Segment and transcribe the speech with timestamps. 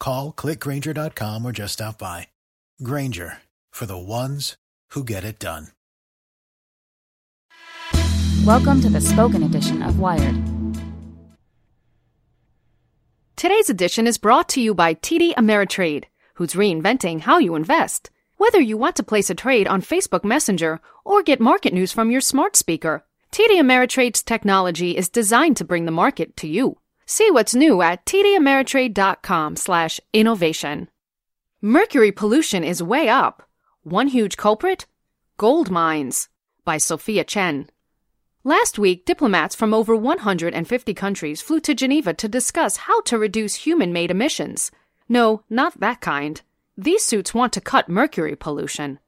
[0.00, 2.28] Call clickgrainger.com or just stop by.
[2.82, 3.38] Grainger
[3.70, 4.56] for the ones
[4.90, 5.68] who get it done.
[8.44, 10.34] Welcome to the spoken edition of Wired.
[13.36, 16.04] Today's edition is brought to you by TD Ameritrade,
[16.34, 18.10] who's reinventing how you invest.
[18.38, 22.10] Whether you want to place a trade on Facebook Messenger or get market news from
[22.10, 26.79] your smart speaker, TD Ameritrade's technology is designed to bring the market to you.
[27.10, 30.88] See what's new at tdameritrade.com slash innovation.
[31.60, 33.42] Mercury pollution is way up.
[33.82, 34.86] One huge culprit?
[35.36, 36.28] Gold mines.
[36.64, 37.68] By Sophia Chen.
[38.44, 43.66] Last week, diplomats from over 150 countries flew to Geneva to discuss how to reduce
[43.66, 44.70] human made emissions.
[45.08, 46.40] No, not that kind.
[46.76, 49.00] These suits want to cut mercury pollution.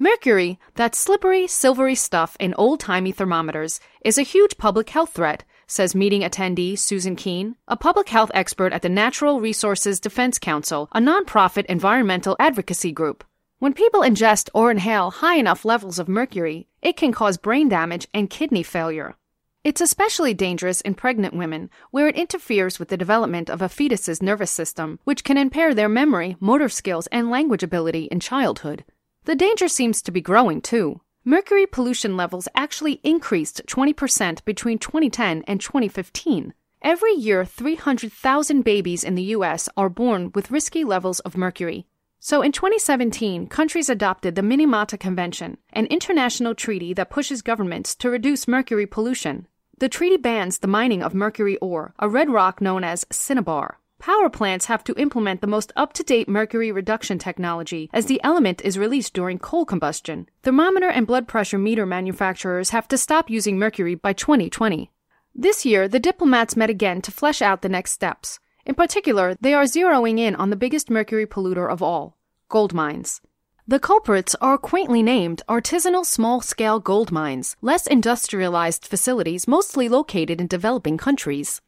[0.00, 5.44] Mercury, that slippery, silvery stuff in old timey thermometers, is a huge public health threat,
[5.66, 10.88] says meeting attendee Susan Keane, a public health expert at the Natural Resources Defense Council,
[10.92, 13.24] a nonprofit environmental advocacy group.
[13.58, 18.06] When people ingest or inhale high enough levels of mercury, it can cause brain damage
[18.12, 19.16] and kidney failure.
[19.64, 24.22] It's especially dangerous in pregnant women, where it interferes with the development of a fetus's
[24.22, 28.84] nervous system, which can impair their memory, motor skills, and language ability in childhood.
[29.24, 31.00] The danger seems to be growing too.
[31.28, 36.54] Mercury pollution levels actually increased 20% between 2010 and 2015.
[36.82, 39.68] Every year, 300,000 babies in the U.S.
[39.76, 41.88] are born with risky levels of mercury.
[42.20, 48.08] So in 2017, countries adopted the Minamata Convention, an international treaty that pushes governments to
[48.08, 49.48] reduce mercury pollution.
[49.78, 53.80] The treaty bans the mining of mercury ore, a red rock known as cinnabar.
[53.98, 58.20] Power plants have to implement the most up to date mercury reduction technology as the
[58.22, 60.28] element is released during coal combustion.
[60.42, 64.90] Thermometer and blood pressure meter manufacturers have to stop using mercury by 2020.
[65.34, 68.38] This year, the diplomats met again to flesh out the next steps.
[68.64, 72.16] In particular, they are zeroing in on the biggest mercury polluter of all
[72.48, 73.20] gold mines.
[73.68, 80.40] The culprits are quaintly named artisanal small scale gold mines, less industrialized facilities mostly located
[80.40, 81.60] in developing countries.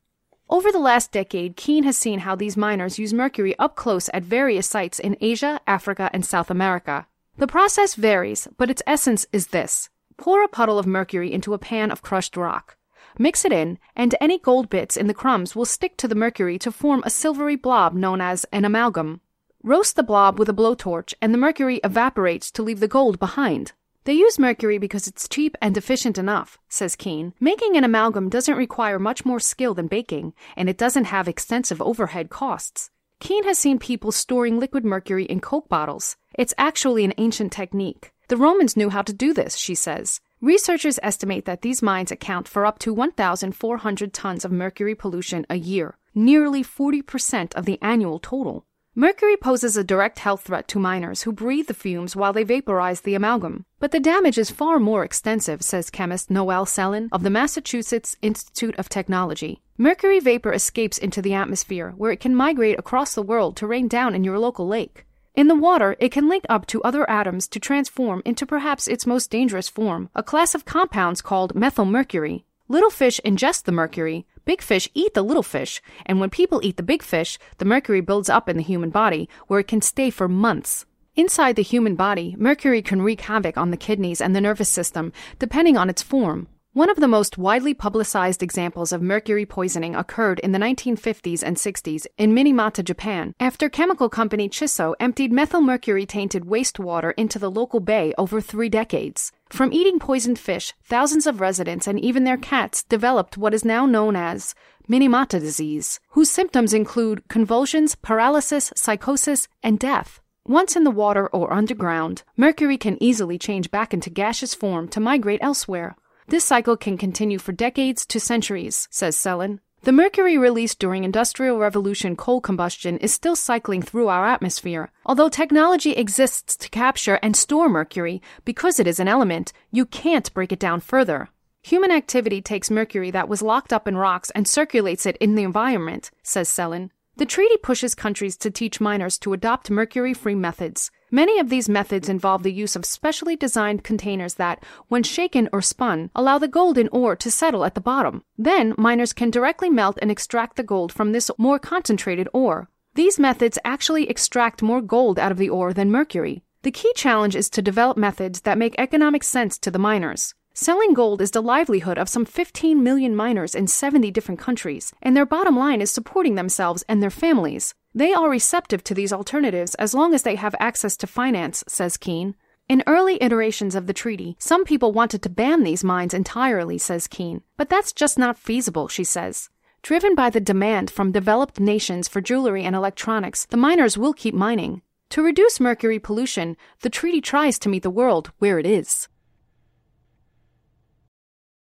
[0.51, 4.23] Over the last decade, Keane has seen how these miners use mercury up close at
[4.23, 7.07] various sites in Asia, Africa, and South America.
[7.37, 11.59] The process varies, but its essence is this pour a puddle of mercury into a
[11.59, 12.77] pan of crushed rock.
[13.19, 16.59] Mix it in, and any gold bits in the crumbs will stick to the mercury
[16.59, 19.21] to form a silvery blob known as an amalgam.
[19.63, 23.73] Roast the blob with a blowtorch, and the mercury evaporates to leave the gold behind.
[24.09, 27.35] They use mercury because it's cheap and efficient enough, says Keane.
[27.41, 31.83] Making an amalgam doesn't require much more skill than baking, and it doesn't have extensive
[31.83, 32.89] overhead costs.
[33.21, 36.17] Keane has seen people storing liquid mercury in Coke bottles.
[36.39, 38.15] It's actually an ancient technique.
[38.29, 40.23] The Romans knew how to do this, she says.
[40.41, 45.57] Researchers estimate that these mines account for up to 1,400 tons of mercury pollution a
[45.57, 48.65] year, nearly 40% of the annual total.
[48.99, 53.03] Mercury poses a direct health threat to miners who breathe the fumes while they vaporize
[53.03, 53.65] the amalgam.
[53.79, 58.75] But the damage is far more extensive, says chemist Noelle Selin of the Massachusetts Institute
[58.77, 59.63] of Technology.
[59.77, 63.87] Mercury vapor escapes into the atmosphere, where it can migrate across the world to rain
[63.87, 65.07] down in your local lake.
[65.37, 69.07] In the water, it can link up to other atoms to transform into perhaps its
[69.07, 72.43] most dangerous form, a class of compounds called methylmercury.
[72.67, 76.79] Little fish ingest the mercury, big fish eat the little fish, and when people eat
[76.79, 80.09] the big fish, the mercury builds up in the human body, where it can stay
[80.09, 80.87] for months.
[81.17, 85.13] Inside the human body, mercury can wreak havoc on the kidneys and the nervous system,
[85.39, 86.49] depending on its form.
[86.73, 91.59] One of the most widely publicized examples of mercury poisoning occurred in the 1950s and
[91.59, 97.81] 60s in Minamata, Japan, after chemical company Chisso emptied methylmercury tainted wastewater into the local
[97.81, 99.31] bay over three decades.
[99.51, 103.87] From eating poisoned fish, thousands of residents and even their cats developed what is now
[103.87, 104.55] known as
[104.89, 110.21] Minamata disease, whose symptoms include convulsions, paralysis, psychosis, and death.
[110.47, 115.01] Once in the water or underground, mercury can easily change back into gaseous form to
[115.01, 115.95] migrate elsewhere.
[116.29, 119.61] This cycle can continue for decades to centuries, says Selin.
[119.83, 124.91] The mercury released during Industrial Revolution coal combustion is still cycling through our atmosphere.
[125.07, 130.35] Although technology exists to capture and store mercury, because it is an element, you can't
[130.35, 131.29] break it down further.
[131.63, 135.45] Human activity takes mercury that was locked up in rocks and circulates it in the
[135.45, 136.91] environment, says Selin.
[137.19, 140.93] The treaty pushes countries to teach miners to adopt mercury free methods.
[141.11, 145.61] Many of these methods involve the use of specially designed containers that, when shaken or
[145.61, 148.23] spun, allow the gold in ore to settle at the bottom.
[148.37, 152.71] Then, miners can directly melt and extract the gold from this more concentrated ore.
[152.95, 156.45] These methods actually extract more gold out of the ore than mercury.
[156.63, 160.35] The key challenge is to develop methods that make economic sense to the miners.
[160.61, 165.17] Selling gold is the livelihood of some 15 million miners in 70 different countries, and
[165.17, 167.77] their bottom line is supporting themselves and their families.
[167.95, 171.97] They are receptive to these alternatives as long as they have access to finance, says
[171.97, 172.35] Keane.
[172.69, 177.07] In early iterations of the treaty, some people wanted to ban these mines entirely, says
[177.07, 177.43] Keane.
[177.57, 179.51] But that's just not feasible, she says.
[179.83, 184.35] Driven by the demand from developed nations for jewelry and electronics, the miners will keep
[184.35, 184.83] mining.
[185.11, 189.07] To reduce mercury pollution, the treaty tries to meet the world where it is.